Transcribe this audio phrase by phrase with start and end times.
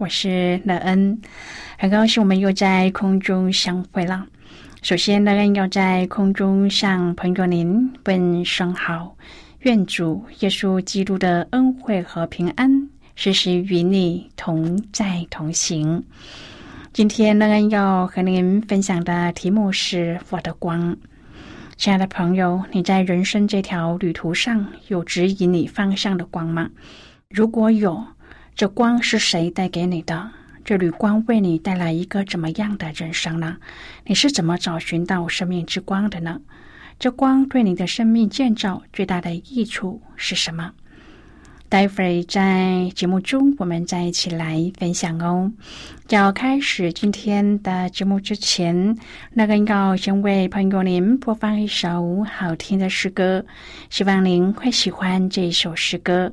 [0.00, 1.20] 我是乐恩。
[1.78, 4.26] 很高兴我们又在空中相会了。
[4.80, 9.14] 首先，乐恩要在空中向朋友您问声好，
[9.58, 16.02] 愿主耶稣基督的恩惠和平安时时与你同在同行。
[16.94, 20.96] 今天，乐恩要和您分享的题目是我的光。
[21.76, 26.70] 亲爱的朋友，你在人生这条旅途上有指引你方向的光吗？
[27.28, 28.02] 如果有，
[28.60, 30.30] 这光是谁带给你的？
[30.66, 33.56] 这缕光为你带来一个怎么样的人生呢？
[34.04, 36.38] 你是怎么找寻到生命之光的呢？
[36.98, 40.72] 这光对你的生命建造最大的益处是什么？
[41.70, 45.50] 待会儿在节目中我们再一起来分享哦。
[46.10, 48.94] 要开始今天的节目之前，
[49.32, 53.42] 那个要先为朋友您播放一首好听的诗歌，
[53.88, 56.30] 希望您会喜欢这一首诗歌。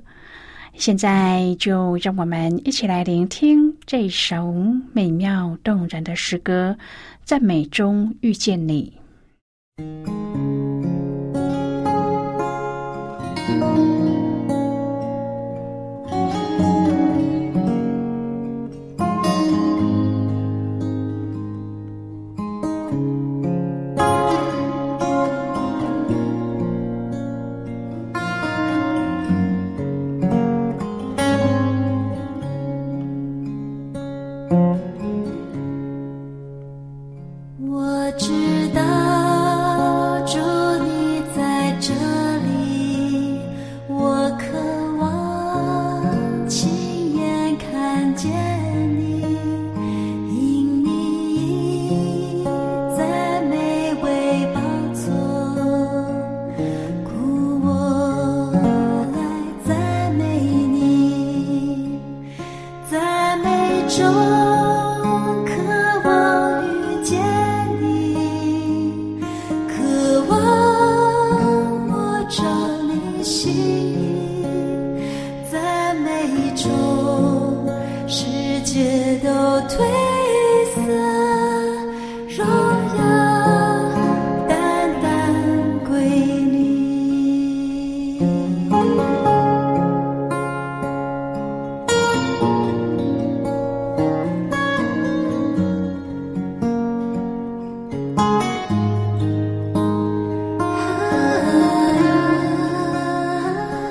[0.73, 4.54] 现在就让我们一起来聆听这首
[4.94, 6.78] 美妙动人的诗歌，
[7.24, 8.94] 在美中遇见你。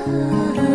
[0.06, 0.65] love.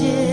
[0.00, 0.25] te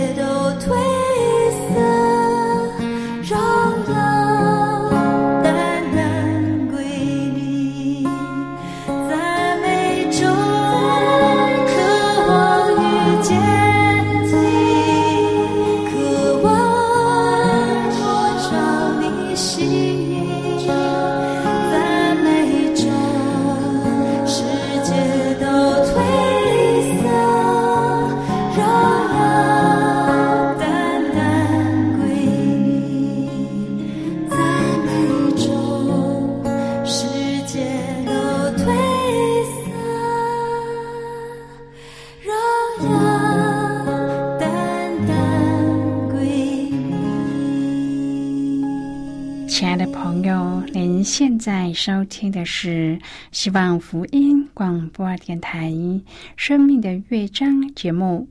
[51.85, 52.97] 收听的是
[53.33, 55.69] 希望福音广播电台
[56.37, 58.25] 《生命的乐章》节目。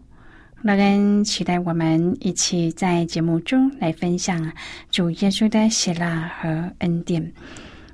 [0.63, 4.51] 乐恩期待我们一起在节目中来分享
[4.91, 7.31] 主耶稣的喜乐和恩典。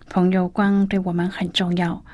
[0.08, 2.05] 朋友，光对我们很重要，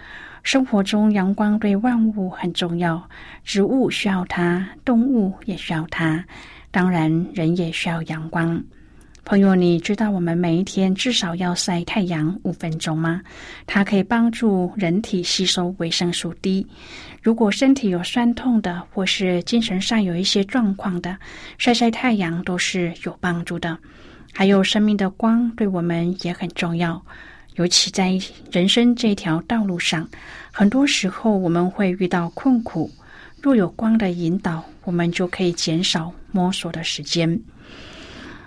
[0.43, 3.11] 生活中阳光对万物很重要，
[3.44, 6.25] 植物需要它，动物也需要它，
[6.70, 8.64] 当然人也需要阳光。
[9.25, 13.23] 朋友，你知道我们每一天至少要晒太阳五分钟吗？
[13.67, 16.67] 它可以帮助人体吸收维生素 D。
[17.23, 21.17] 如果身体有酸痛的，或是精神上有一些状况的，
[21.56, 23.79] 晒晒太阳都是有帮助的。
[24.31, 27.03] 还有生命的光对我们也很重要，
[27.55, 28.19] 尤其在
[28.53, 30.06] 人生这条道路上，
[30.53, 32.91] 很多时候我们会遇到困苦。
[33.41, 37.41] 若有光的引导，我们就可以减少摸索的时间。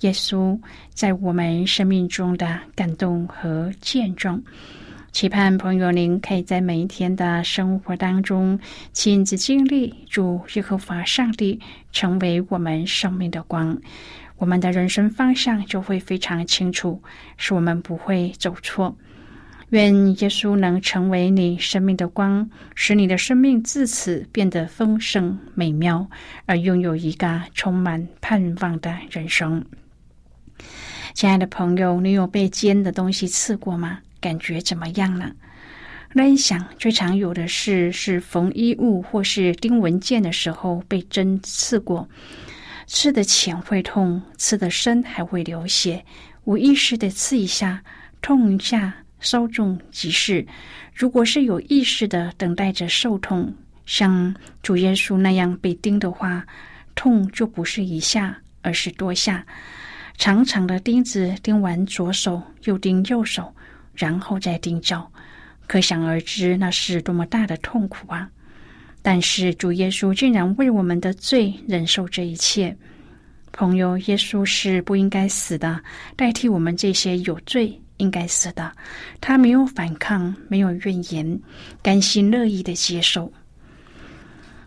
[0.00, 0.58] 耶稣
[0.92, 4.42] 在我们生命中的感动和见证，
[5.10, 8.58] 期盼朋友您可以在每一天的生活当中
[8.92, 11.58] 亲自经历主耶和华上帝
[11.92, 13.78] 成为我们生命的光，
[14.36, 17.02] 我们的人生方向就会非常清楚，
[17.38, 18.94] 使我们不会走错。
[19.70, 26.08] 愿耶稣能成为你生命的光，使你的生命自此变得丰盛美妙，
[26.44, 29.64] 而拥有一个充满盼望的人生。
[31.14, 34.00] 亲爱的朋友，你有被尖的东西刺过吗？
[34.20, 35.30] 感觉怎么样呢？
[36.12, 42.08] 联想最常有的事是缝衣物或是钉文件的时候被针刺过，
[42.86, 46.04] 刺的浅会痛，刺的深还会流血。
[46.44, 47.82] 无意识的刺一下，
[48.22, 50.46] 痛一下，稍纵即逝。
[50.94, 53.52] 如果是有意识的等待着受痛，
[53.84, 56.46] 像主耶稣那样被钉的话，
[56.94, 59.44] 痛就不是一下，而是多下。
[60.18, 63.54] 长长的钉子钉完左手，又钉右手，
[63.94, 65.10] 然后再钉脚，
[65.66, 68.28] 可想而知那是多么大的痛苦啊！
[69.02, 72.76] 但是主耶稣竟然为我们的罪忍受这一切。
[73.52, 75.80] 朋友，耶稣是不应该死的，
[76.16, 78.72] 代替我们这些有罪应该死的。
[79.20, 81.40] 他没有反抗，没有怨言，
[81.82, 83.32] 甘心乐意的接受。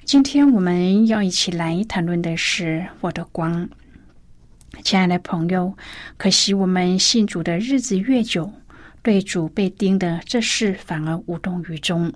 [0.05, 3.69] 今天我们要一起来谈论的是我的光。
[4.83, 5.75] 亲爱的朋友，
[6.17, 8.51] 可惜我们信主的日子越久，
[9.01, 12.11] 对主被钉的这事反而无动于衷。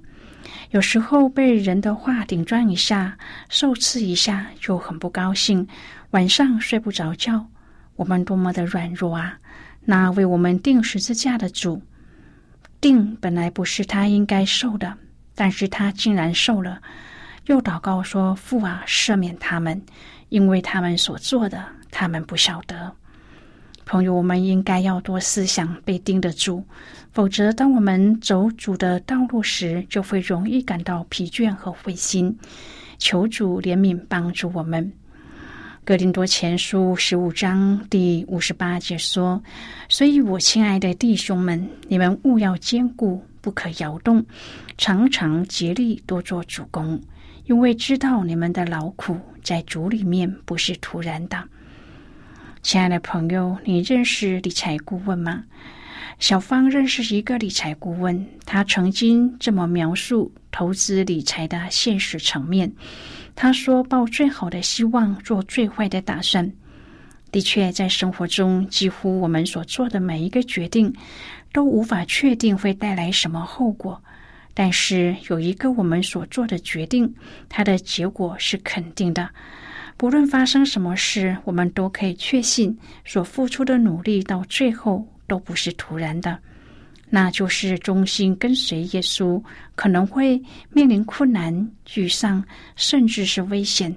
[0.72, 3.18] 有时候被人的话顶撞一下，
[3.50, 5.68] 受刺一下，就很不高兴，
[6.12, 7.48] 晚上睡不着觉。
[7.96, 9.38] 我们多么的软弱啊！
[9.86, 11.82] 那为我们钉十字架的主，
[12.82, 14.98] 钉本来不是他应该受的，
[15.36, 16.82] 但是他竟然受了。
[17.46, 19.82] 又祷告说：“父啊，赦免他们，
[20.30, 21.64] 因为他们所做的。”
[21.96, 22.92] 他们不晓得，
[23.86, 26.64] 朋友，我们应该要多思想被钉的主，
[27.12, 32.36] 否则当我们走主的道路时，就会容易感到疲倦和灰心。
[32.98, 34.92] 求主怜悯帮助我们。
[35.86, 39.44] 哥林多前书十五章第五十八节说
[39.88, 44.26] ：“所以我亲爱的弟兄们，你们务要坚固，不可摇动，
[44.78, 47.00] 常常竭力多做主公，
[47.46, 51.38] 因为知道你们的劳苦在主里面不是突然的。”
[52.64, 55.44] 亲爱的朋友，你认识理财顾问吗？
[56.18, 62.72] 小芳认识一个理财顾问，他曾经这么描述投资理财的现实层面。
[63.36, 66.50] 他说：“抱最好的希望，做最坏的打算。”
[67.34, 70.92] 的确，在生活中，几乎我们所做的每一个决定，
[71.52, 74.02] 都无法确定会带来什么后果。
[74.54, 77.14] 但是，有一个我们所做的决定，
[77.50, 79.30] 它的结果是肯定的。
[80.04, 86.38] 不论发生什么事，我们都可以确信，所付出的努力到最后都不是突然的。
[87.10, 89.42] 那就是忠心跟随耶稣，
[89.76, 91.54] 可能会面临困难、
[91.88, 92.44] 沮丧，
[92.76, 93.96] 甚至是危险。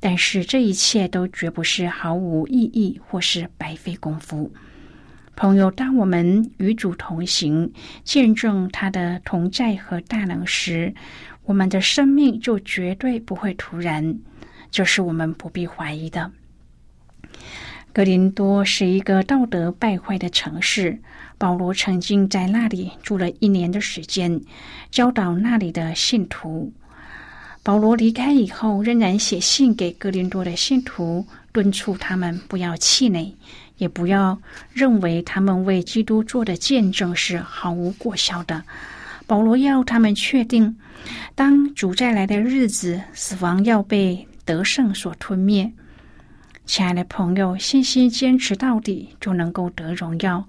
[0.00, 4.52] 但是这一切都绝不是毫无意义或是白费功夫。
[5.36, 7.72] 朋友，当我们与主同行，
[8.02, 10.92] 见证他的同在和大能时，
[11.44, 14.18] 我们的生命就绝对不会突然，
[14.70, 16.30] 这是我们不必怀疑的。
[17.92, 20.98] 格林多是一个道德败坏的城市，
[21.38, 24.40] 保罗曾经在那里住了一年的时间，
[24.90, 26.72] 教导那里的信徒。
[27.62, 33.34] 保罗离开以后，仍然写信给格林多的信徒，敦促他们不要气馁，
[33.78, 34.38] 也不要
[34.72, 38.62] 认为他们为基督做的见证是毫无果效的。
[39.26, 40.76] 保罗要他们确定，
[41.34, 45.70] 当主再来的日子，死亡要被得胜所吞灭。
[46.64, 50.42] 亲爱的朋友，信心坚持到底，就能够得荣耀；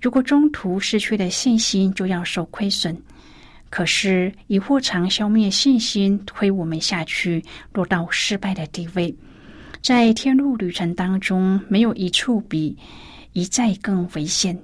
[0.00, 2.96] 如果中途失去了信心，就要受亏损。
[3.68, 9.14] 可是，疑惑常消灭信心，推我们下去，落到失败的地位。
[9.80, 12.76] 在天路旅程当中，没有一处比
[13.32, 14.58] 一再更危险。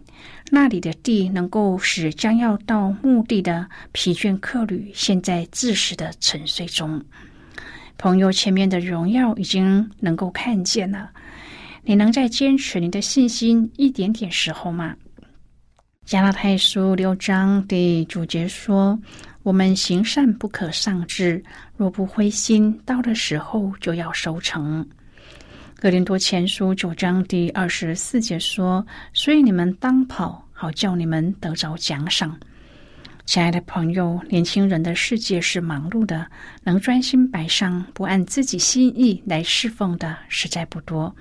[0.50, 7.02] 那里的地能够使将要到墓地的疲倦客旅，陷在自死的沉睡中。
[7.98, 11.10] 朋友，前面的荣耀已经能够看见了。
[11.82, 14.94] 你能再坚持你的信心一点点时候吗？
[16.06, 18.96] 加拉太书六章第九节说
[19.42, 21.42] ：“我们行善不可丧志，
[21.76, 24.88] 若不灰心，到的时候就要收成。”
[25.74, 32.38] 格林多前书九章第二十四节说：“所以你们当跑，好叫你们得着奖赏。”
[33.28, 36.26] 亲爱的朋友，年轻人的世界是忙碌的，
[36.64, 41.14] 能专心摆上、不按自己心意来侍奉的实在不多。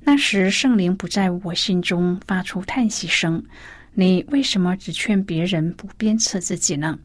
[0.00, 3.44] 那时圣灵不在我心中发出叹息声。
[3.92, 6.98] 你为什么只劝别人不鞭策自己呢？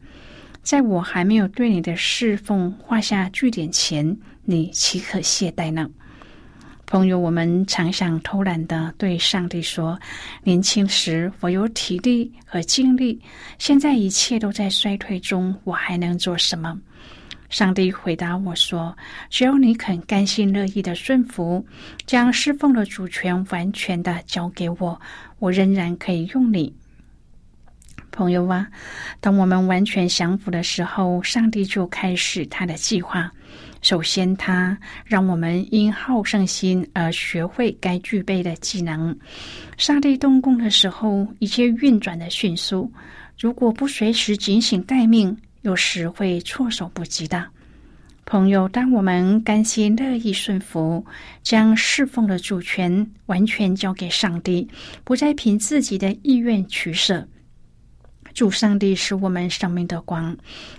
[0.62, 5.90] 在我还没有对你的侍奉画下句点前，你岂可懈怠呢？
[6.92, 9.98] 朋友，我们常想偷懒的对上帝说
[10.44, 13.18] ：“年轻时我有体力和精力，
[13.58, 16.78] 现在一切都在衰退中，我还能做什么？”
[17.48, 18.94] 上帝回答我说
[19.30, 21.64] ：“只要你肯甘心乐意的顺服，
[22.04, 25.00] 将侍奉的主权完全的交给我，
[25.38, 26.76] 我仍然可以用你。”
[28.12, 28.68] 朋友啊，
[29.18, 33.32] 当我们完全降服的时候，上帝就开始他的计划。
[33.82, 39.14] 首先，他让我们因好胜心而学会该具备的技能。
[39.76, 42.90] 上帝动工的时候，一切运转的迅速。
[43.38, 47.44] 如果不随时警醒待命，有时会措手不及的。
[48.24, 51.04] 朋友，当我们甘心乐意顺服，
[51.42, 54.68] 将侍奉的主权完全交给上帝，
[55.02, 57.26] 不再凭自己的意愿取舍。
[58.34, 60.36] 主上帝是我们生命的光，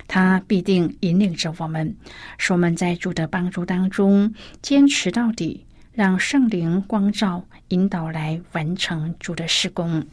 [0.08, 1.96] 他必定引领着我们，
[2.38, 10.04] 使我们在主的帮助当中坚持到底，让圣灵光照引导来完成主的施工。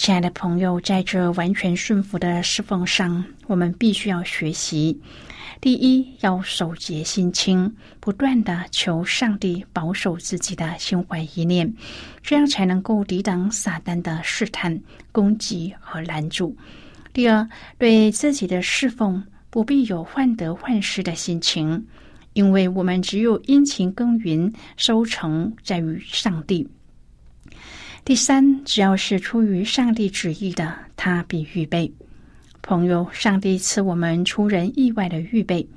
[0.00, 4.98] 亲爱的朋友，在这完全顺服的侍奉上，我们必须要学习。
[5.60, 11.70] 第一，要守节心清，不断的求上帝保守自己的心怀一念，
[12.22, 14.80] 这样才能够抵挡撒旦的试探、
[15.12, 16.56] 攻击和拦阻。
[17.12, 21.86] 第二，对自己的侍奉不必有患得患失的心情，
[22.32, 26.66] 因为我们只有殷勤耕耘，收成在于上帝。
[28.02, 31.92] 第三，只要是出于上帝旨意的，他必预备。
[32.62, 35.68] 朋友，上帝赐我们出人意外的预备，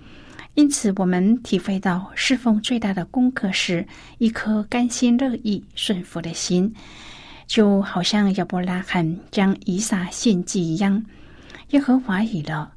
[0.56, 3.86] 因此我们体会到侍奉最大的功课是
[4.20, 6.74] 一颗甘心乐意顺服的心，
[7.46, 11.06] 就好像亚伯拉罕将以撒献祭一样。
[11.72, 12.74] 耶和华已了，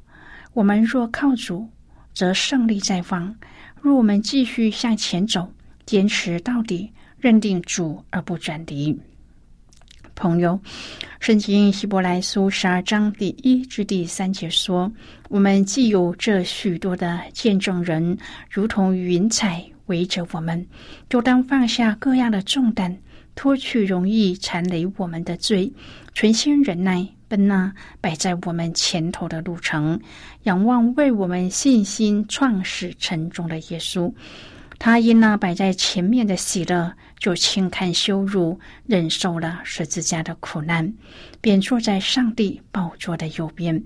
[0.53, 1.67] 我们若靠主，
[2.13, 3.33] 则胜利在望；
[3.81, 5.51] 若我们继续向前走，
[5.85, 8.99] 坚持到底，认定主而不转离。
[10.17, 10.59] 朋友，
[11.19, 14.91] 圣经希伯来书十二章第一至第三节说
[15.29, 18.17] ：“我们既有这许多的见证人，
[18.49, 20.65] 如同云彩围着我们，
[21.07, 22.97] 就当放下各样的重担，
[23.35, 25.71] 脱去容易缠累我们的罪，
[26.15, 27.71] 存心忍耐，奔那
[28.01, 29.99] 摆在我们前头的路程，
[30.43, 34.11] 仰望为我们信心创始成终的耶稣。
[34.79, 40.93] 他因那摆在前面的喜乐。”就轻看羞辱，忍受了十字架的苦难，
[41.41, 43.83] 便坐在上帝宝座的右边。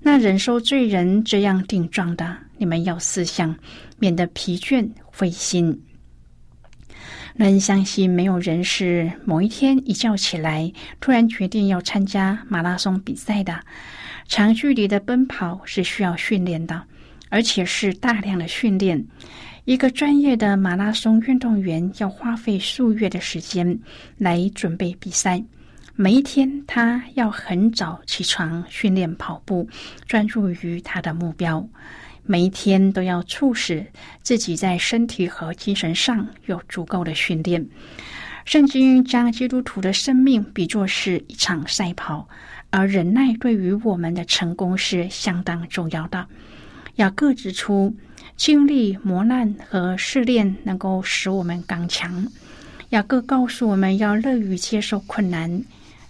[0.00, 3.56] 那忍受罪人这样顶撞的，你们要思想，
[3.98, 5.82] 免得疲倦灰心。
[7.34, 13.60] 能相信没有人是某一天一觉起来突然决定要参加马拉松比赛的。
[14.26, 16.84] 长距离的奔跑是需要训练的，
[17.28, 19.04] 而且是大量的训练。
[19.64, 23.78] 一个专业的马拉松运动员要花费数月的时间
[24.16, 25.42] 来准备比赛。
[25.94, 29.68] 每一天，他要很早起床训练跑步，
[30.06, 31.68] 专注于他的目标。
[32.24, 33.84] 每一天都要促使
[34.22, 37.66] 自己在身体和精神上有足够的训练。
[38.44, 42.26] 圣经将基督徒的生命比作是一场赛跑，
[42.70, 46.26] 而忍耐对于我们的成功是相当重要的。
[46.98, 47.92] 雅各指出。
[48.36, 52.24] 经历磨难和试炼，能够使我们刚强。
[52.90, 55.60] 雅各告诉我们要乐于接受困难，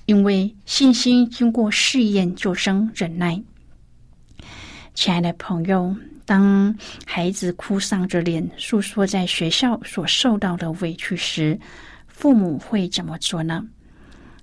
[0.04, 3.42] 因为信心经过试验就生忍耐。
[4.92, 6.76] 亲爱的朋友，当
[7.07, 11.59] 孩子哭丧着脸诉说在学校所受到的委屈时，
[12.09, 13.64] 父母会怎么做呢？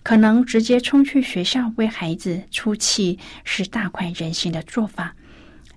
[0.02, 5.16] 可能直接冲去学校为孩子出气，是大快人心的做法。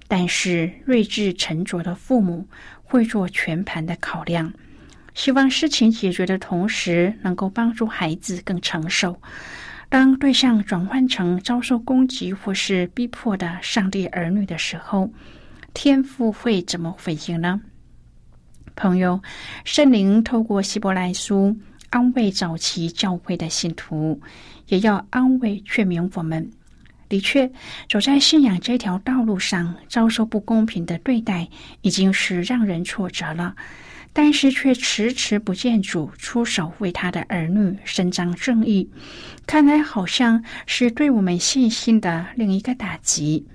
[0.08, 2.48] 但是，睿智沉着的父母
[2.82, 4.50] 会做全盘的考量，
[5.12, 9.20] 希望事情解决的同时，能够帮助孩子更成熟。
[9.90, 15.10] 当对象转换成遭受攻击或是逼迫的上帝儿女的时候，
[15.74, 17.60] 天父会怎么回应呢？
[18.74, 19.20] 朋友，
[19.64, 21.56] 圣灵透过希伯来书
[21.90, 24.20] 安慰早期教会的信徒，
[24.68, 26.50] 也要安慰劝勉我们。
[27.08, 27.50] 的确，
[27.88, 31.48] 走在信仰这条道路上，遭受不公平的对待，
[31.80, 33.54] 已经是让人挫折了。
[34.12, 38.88] 但是却迟迟不见主出手为他的儿女伸张正义，
[39.46, 43.46] 看来好像是对我们信心的另一个打击。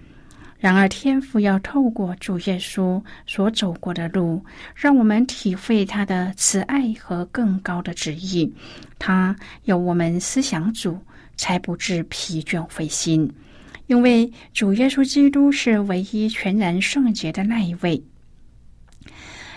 [0.60, 8.54] 然而，天父要透过主耶稣所走过的路，让我们体会他的慈爱和更高的旨意。
[8.98, 9.36] 他
[9.66, 10.98] 有我们思想主。
[11.36, 13.32] 才不致疲倦灰心，
[13.88, 18.02] 因为主耶稣基督是唯一全然圣洁的那一位。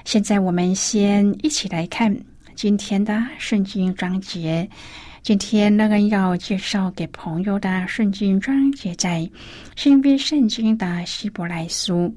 [0.05, 2.17] 现在我们先一起来看
[2.55, 4.69] 今天的圣经章节。
[5.23, 9.29] 今天那个要介绍给朋友的圣经章节在
[9.75, 12.15] 新约圣经的希伯来书。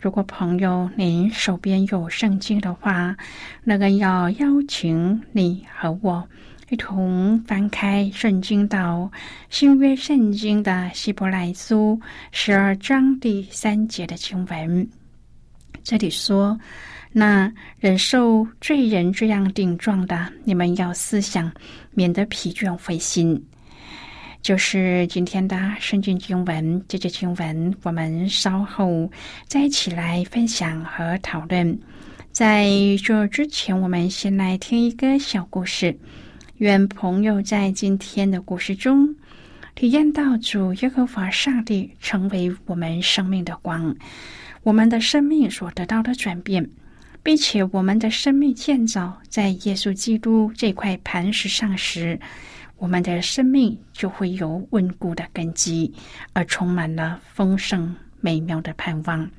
[0.00, 3.16] 如果朋友您手边有圣经的话，
[3.64, 6.28] 那个要邀请你和我。
[6.68, 9.08] 一同翻开圣经到
[9.50, 12.00] 新约圣经的希伯来书
[12.32, 14.88] 十二章第三节的经文，
[15.84, 16.58] 这里说
[17.12, 21.52] ：“那忍受罪人这样顶撞的，你们要思想，
[21.92, 23.40] 免得疲倦灰心。”
[24.42, 26.84] 就是今天的圣经经文。
[26.88, 29.08] 这节经文我们稍后
[29.46, 31.78] 再一起来分享和讨论。
[32.32, 32.68] 在
[33.04, 35.96] 这之前，我们先来听一个小故事。
[36.58, 39.14] 愿朋友在今天的故事中
[39.74, 43.94] 体验到主耶和华上帝成为我们生命的光，
[44.62, 46.66] 我们的生命所得到的转变，
[47.22, 52.18] 并且我们的生命建造在耶稣基督这块磐石上时，
[52.78, 55.92] 我们的生命就会有稳固的根基，
[56.32, 59.30] 而充满了丰盛美妙的盼望。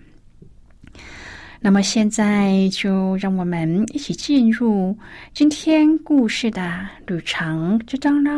[1.60, 4.98] 那么现在就让我们一起进入
[5.34, 8.32] 今天故事的旅程之中喽。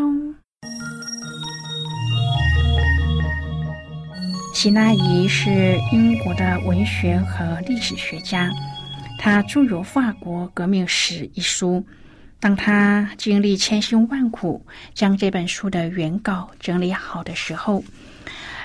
[4.54, 8.50] 希拉伊是英国的文学和历史学家，
[9.18, 11.86] 他著有《法国革命史》一书。
[12.42, 17.84] 当他经历千辛万苦将这本书的原稿整理好的时候，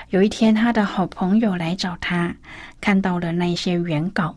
[0.09, 2.33] 有一天他的好朋友来找他，
[2.79, 4.35] 看到了那些原稿。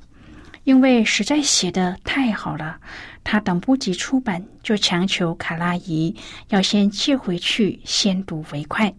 [0.69, 2.79] 因为实在写的太好了，
[3.25, 6.15] 他等不及出版，就强求卡拉伊
[6.51, 8.93] 要先寄回去，先读为快。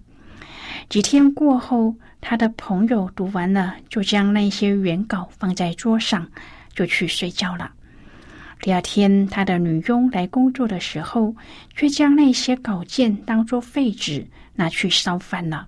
[0.89, 6.27] 几天过后，他的朋友读完了，就将那些原稿放在桌上，
[6.73, 7.71] 就去睡觉了。
[8.61, 11.35] 第二天，他的女佣来工作的时候，
[11.75, 15.67] 却将那些稿件当作废纸拿去烧饭了。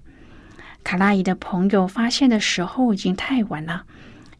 [0.83, 3.83] 卡拉伊的朋友发现的时候，已经太晚了。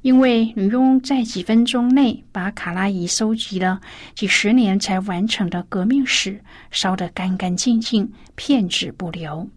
[0.02, 3.80] 因为女佣在几分钟内把卡拉伊收集了
[4.16, 9.48] 几十年才完成的革命史烧得干干净净，片纸不留。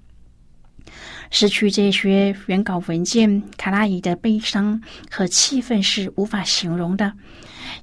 [1.30, 7.14] 失去这些原稿文件，卡拉伊的悲伤和气愤是无法形容的。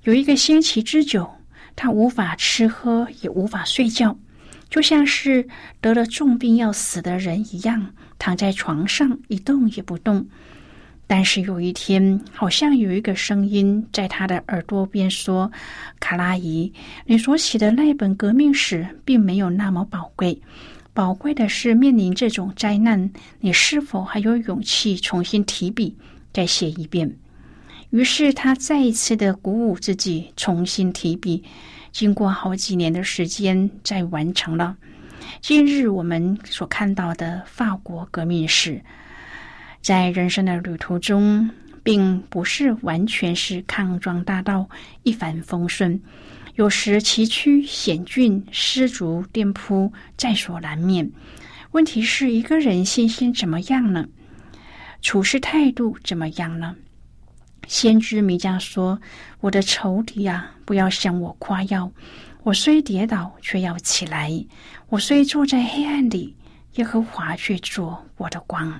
[0.03, 1.29] 有一个星期之久，
[1.75, 4.17] 他无法吃喝，也无法睡觉，
[4.69, 5.47] 就像是
[5.81, 10.27] 得了重病要死的人一样，躺在床上一动也不动。
[11.11, 15.51] 但是有一天，好像有一个声音在他的耳朵边说
[15.99, 16.71] ：“卡拉伊，
[17.05, 20.41] 你所写的那本革命史并没有那么宝贵，
[20.93, 25.93] 宝贵的是面临这种灾难，你是否还有勇气重新提笔
[26.31, 27.13] 再写一遍？”
[27.91, 31.43] 于是他再一次的鼓舞自己，重新提笔。
[31.91, 34.77] 经过好几年的时间，再完成了
[35.41, 38.81] 今日我们所看到的法国革命史。
[39.81, 41.49] 在人生的旅途中，
[41.81, 44.69] 并不是完全是康庄大道、
[45.01, 45.99] 一帆风顺，
[46.55, 51.09] 有时崎岖险峻、失足颠扑在所难免。
[51.71, 54.07] 问题是一个人信心怎么样呢？
[55.01, 56.75] 处事态度怎么样呢？
[57.67, 59.01] 先知弥迦说
[59.41, 61.91] ：“我的仇敌啊，不要向我夸耀。
[62.43, 64.45] 我虽跌倒，却要起来；
[64.89, 66.35] 我虽坐在黑暗里，
[66.75, 68.79] 耶和华却做我的光。”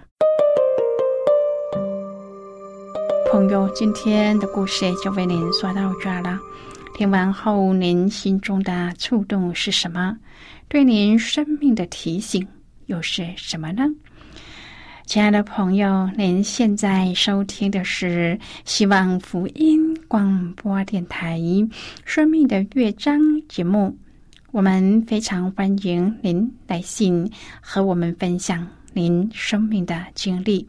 [3.32, 6.38] 朋友，今天的故事就为您说到这了。
[6.94, 10.18] 听完后，您心中的触动是什么？
[10.68, 12.46] 对您生命的提醒
[12.88, 13.86] 又是什么呢？
[15.06, 21.40] 亲爱的朋友，您现在收听的是希望福音广播电台
[22.04, 23.18] 《生命的乐章》
[23.48, 23.98] 节目。
[24.52, 30.68] 我们非常欢迎您来信和我们分享您生命的经历。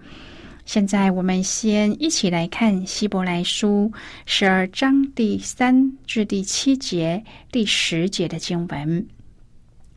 [0.65, 3.91] 现在我们先一起来看《希伯来书》
[4.27, 9.07] 十二章第三至第七节、第十节的经文。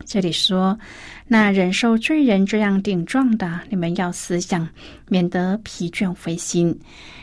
[0.04, 0.78] 这里说
[1.26, 4.68] ：“那忍受罪人这样顶撞的，你们要思想，
[5.08, 6.78] 免得疲倦灰心。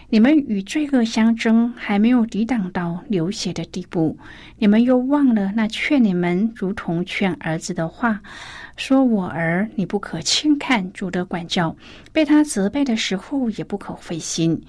[0.10, 4.18] 你们与罪恶相争，还没有抵挡到流血的地步，
[4.58, 8.22] 你们又忘了那劝你们如同劝儿子的话。”
[8.76, 11.76] 说我儿，你不可轻看主的管教，
[12.12, 14.60] 被他责备的时候也不可灰心，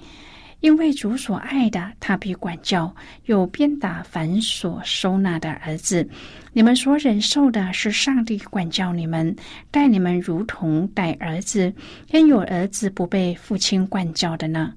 [0.59, 6.07] 因为主所爱的，他必管教，又鞭打繁所收纳的儿子。
[6.53, 9.35] 你们所忍受的是上帝管教你们，
[9.71, 11.73] 待你们如同待儿子。
[12.11, 14.71] 焉有儿子不被父亲管教的呢？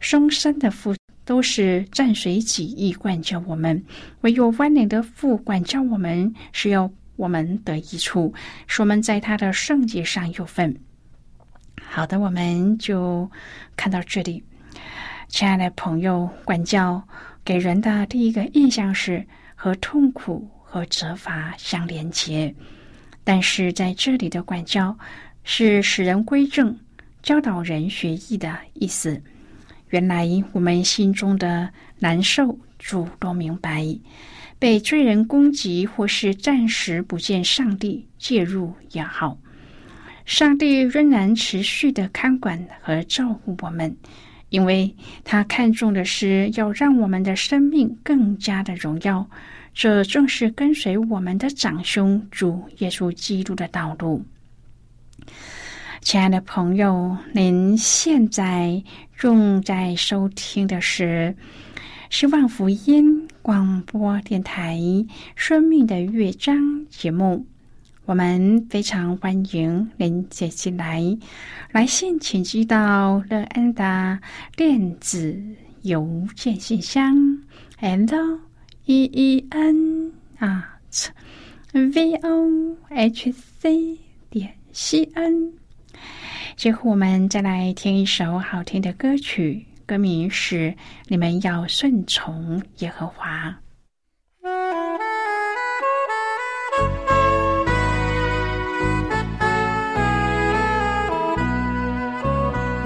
[0.00, 3.82] 生身的父都是蘸水己意管教我们，
[4.22, 6.90] 唯有万灵的父管教我们，是要。
[7.16, 8.32] 我们得益处，
[8.66, 10.74] 是我们在他的圣洁上有份。
[11.82, 13.30] 好的，我们就
[13.76, 14.42] 看到这里。
[15.28, 17.02] 亲爱的朋友，管教
[17.44, 19.24] 给人的第一个印象是
[19.54, 22.54] 和痛苦和责罚相连接，
[23.22, 24.96] 但是在这里的管教
[25.42, 26.76] 是使人归正、
[27.22, 29.20] 教导人学艺的意思。
[29.90, 33.86] 原来我们心中的难受，主都明白。
[34.58, 39.36] 被罪人攻击，或是暂时不见上帝介入也好，
[40.24, 43.94] 上帝仍然持续的看管和照顾我们，
[44.48, 49.28] 因为他看重的是要让我们的生命更加的荣耀。
[49.74, 54.24] 这正是跟随我们的长兄主耶稣基督的道路。
[56.00, 58.82] 亲爱的朋友，您现在
[59.16, 61.36] 正在收听的是。
[62.14, 64.76] 希望福音广播电台
[65.34, 66.56] 《生命的乐章》
[66.88, 67.44] 节目，
[68.04, 71.02] 我们非常欢迎您接进来。
[71.72, 74.20] 来信请寄到乐安的
[74.54, 75.42] 电子
[75.82, 77.42] 邮件信箱
[77.80, 78.38] ：l
[78.84, 80.78] e e n 啊
[81.72, 83.98] v o h c
[84.30, 85.52] 点 c n。
[86.56, 89.66] 最后，我们再来听一首好听的歌曲。
[89.86, 90.74] 歌名是：
[91.08, 93.54] 你们要顺从耶和华。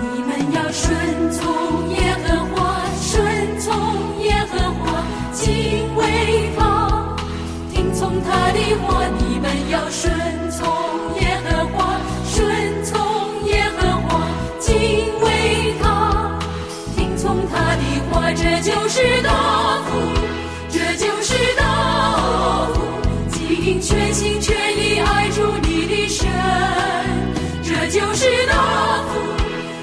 [0.00, 7.16] 你们要顺从耶和华，顺从耶和华，敬畏他，
[7.72, 9.06] 听从他的话。
[9.18, 10.37] 你们要顺。
[18.34, 19.30] 这就是大
[19.86, 19.96] 福，
[20.70, 22.80] 这就是大福，
[23.32, 26.28] 尽全心全意爱主你的神。
[27.62, 29.18] 这就是大福，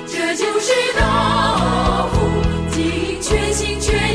[0.07, 2.15] 这就是大福，
[2.71, 4.14] 尽全心全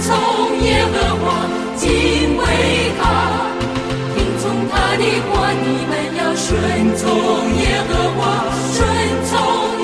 [0.00, 1.24] 从耶和华，
[1.76, 1.88] 敬
[2.36, 2.44] 畏
[3.00, 3.02] 他，
[4.14, 5.32] 听从他的话。
[5.64, 6.50] 你们要顺
[6.96, 7.02] 从
[7.60, 8.20] 耶和华，
[8.72, 8.78] 顺
[9.24, 9.32] 从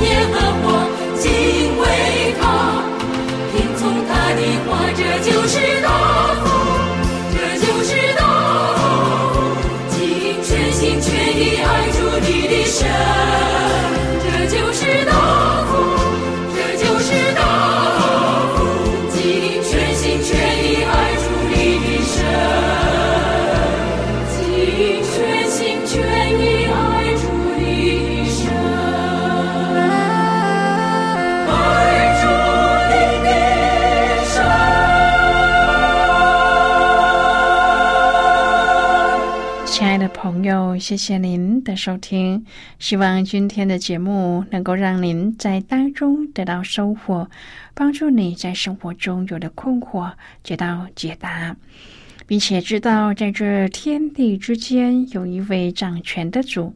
[0.02, 0.64] 耶和华，
[1.16, 1.30] 敬
[1.80, 1.82] 畏
[2.40, 2.42] 他，
[3.52, 4.68] 听从他的话。
[4.96, 5.54] 这就是
[40.90, 42.44] 谢谢您的收听。
[42.81, 47.31] 希望今天的节目能够让您在当中得到收获，
[47.74, 50.11] 帮助你在生活中有的困惑
[50.42, 51.55] 得到解答，
[52.26, 56.74] 并且知道在这天地之间有一位掌权的主，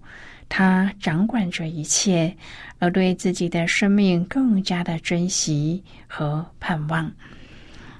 [0.49, 2.37] 他掌管着一切，
[2.79, 7.11] 而对自己的生命更加的珍惜和盼望。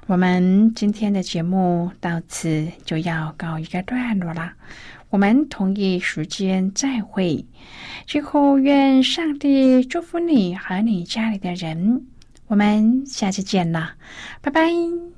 [0.07, 4.53] 我们今天的节目到此就要告一个段落了，
[5.15, 7.47] 我们同一时间再会。
[8.05, 12.05] 最后，愿上帝祝福你和你家里的人。
[12.49, 13.93] 我们下次见了，
[14.43, 15.14] 拜拜。